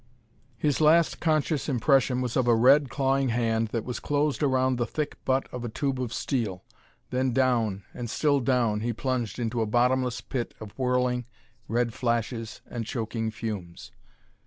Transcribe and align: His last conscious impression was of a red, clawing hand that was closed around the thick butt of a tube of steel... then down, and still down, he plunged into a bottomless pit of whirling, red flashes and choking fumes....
His 0.57 0.81
last 0.81 1.19
conscious 1.19 1.69
impression 1.69 2.21
was 2.21 2.35
of 2.35 2.47
a 2.47 2.55
red, 2.55 2.89
clawing 2.89 3.29
hand 3.29 3.67
that 3.67 3.85
was 3.85 3.99
closed 3.99 4.41
around 4.41 4.77
the 4.79 4.87
thick 4.87 5.23
butt 5.25 5.47
of 5.51 5.63
a 5.63 5.69
tube 5.69 6.01
of 6.01 6.11
steel... 6.11 6.63
then 7.11 7.33
down, 7.33 7.83
and 7.93 8.09
still 8.09 8.39
down, 8.39 8.79
he 8.79 8.93
plunged 8.93 9.37
into 9.37 9.61
a 9.61 9.67
bottomless 9.67 10.19
pit 10.19 10.55
of 10.59 10.71
whirling, 10.71 11.27
red 11.67 11.93
flashes 11.93 12.61
and 12.65 12.87
choking 12.87 13.29
fumes.... 13.29 13.91